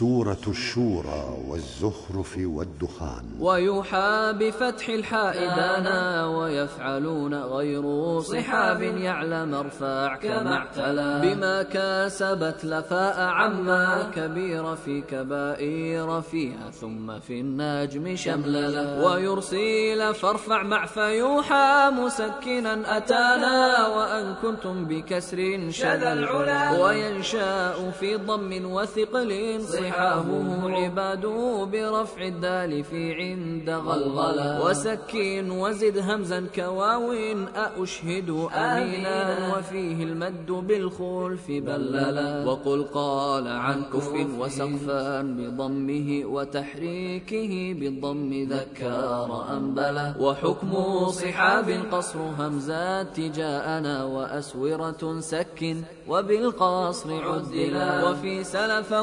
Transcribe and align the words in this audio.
سورة 0.00 0.44
الشورى 0.48 1.24
والزخرف 1.48 2.38
والدخان. 2.38 3.24
ويوحى 3.40 4.32
بفتح 4.40 4.88
الحاء 4.88 5.34
دانا 5.56 6.26
ويفعلون 6.26 7.34
غير 7.34 7.84
صحاب 8.20 8.82
يعلم 8.82 9.54
ارفع 9.54 10.16
كما 10.16 10.54
اعتلى. 10.56 11.20
بما 11.22 11.62
كسبت 11.62 12.64
لفاء 12.64 13.20
عما 13.20 14.10
كبير 14.16 14.76
في 14.76 15.00
كبائر 15.00 16.20
فيها 16.20 16.70
ثم 16.70 17.18
في 17.18 17.40
النجم 17.40 18.16
شمللا 18.16 19.06
ويرسل 19.06 20.14
فارفع 20.14 20.62
مع 20.62 20.86
فيوحى 20.86 21.90
مسكنا 21.92 22.96
أتانا 22.96 23.88
وأن 23.88 24.34
كنتم 24.42 24.84
بكسر 24.84 25.70
شذا 25.70 26.12
العلا. 26.12 26.84
وينشاء 26.84 27.90
في 27.90 28.16
ضم 28.16 28.72
وثقل 28.72 29.30
صحابه 29.90 30.70
عباد 30.70 31.26
برفع 31.72 32.22
الدال 32.22 32.84
في 32.84 33.14
عند 33.14 33.70
غلغلا 33.70 34.64
وسكين 34.64 35.50
وزد 35.50 35.98
همزا 35.98 36.46
كواوين 36.54 37.48
أأشهد 37.48 38.30
أمينا. 38.54 39.56
وفيه 39.58 40.04
المد 40.04 40.46
بالخلف 40.46 41.46
بللا 41.48 42.44
وقل 42.46 42.84
قال 42.94 43.46
عن 43.48 43.82
كف 43.92 44.12
وسقفا 44.38 45.22
بضمه 45.22 46.08
وتحريكه 46.24 47.52
بالضم 47.80 48.30
ذكر 48.50 49.44
أنبلا 49.56 50.14
وحكم 50.20 50.72
صحاب 51.10 51.68
قصر 51.92 52.18
همزات 52.38 53.20
جاءنا 53.20 54.04
وأسورة 54.04 55.20
سك. 55.20 55.76
وبالقصر 56.08 57.08
عدلا. 57.24 58.10
وفي 58.10 58.44
سلفا 58.44 59.02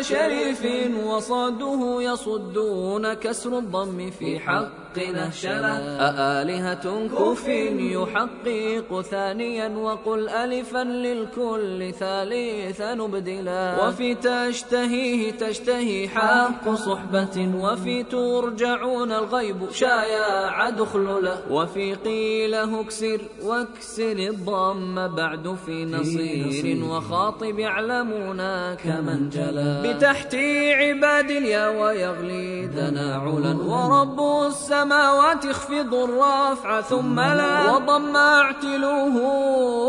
شريف 0.00 0.62
وصده 1.06 1.80
يصدون 2.02 3.04
كسر 3.14 3.58
الضم 3.58 4.10
في 4.10 4.38
حق 4.38 4.98
نهشلا 4.98 5.74
أآلهة 6.08 6.86
كف 7.18 7.48
يحقق 7.96 9.00
ثانيا 9.00 9.68
وقل 9.68 10.28
ألفا 10.28 10.84
للكل 10.84 11.92
ثالثا 12.02 12.94
نبدلا 12.94 13.62
وفي 13.86 14.14
تشتهيه 14.14 15.30
تشتهي 15.42 16.08
حق 16.08 16.64
صحبة 16.74 17.36
وفي 17.64 18.02
ترجعون 18.02 19.12
الغيب 19.12 19.70
شايع 19.70 20.70
دخللا 20.70 21.34
وفي 21.50 21.94
قيل 21.94 22.54
اكسر 22.54 23.20
واكسر 23.42 24.18
الضم 24.32 24.94
بعد 25.16 25.44
في 25.66 25.84
نصير. 25.84 26.84
وخاطب 26.84 27.58
يعلمون 27.58 28.40
كمن 28.74 29.28
جلا. 29.28 29.69
بتحت 29.84 30.34
عباد 30.80 31.30
اليا 31.30 31.68
ويغلي 31.68 32.68
تناعلا 32.68 33.54
ورب 33.62 34.46
السماوات 34.46 35.46
اخفض 35.46 35.94
الرافع 35.94 36.80
ثم 36.80 37.20
لا 37.20 37.70
وضم 37.70 38.16
اعتلوه 38.16 39.16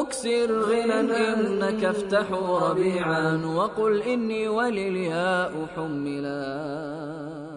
اكسر 0.01 0.59
غنى 0.59 1.33
إنك 1.33 1.83
افتحوا 1.83 2.59
ربيعا 2.59 3.41
وقل 3.55 4.01
إني 4.01 4.47
وللياء 4.47 5.51
حملا 5.75 7.50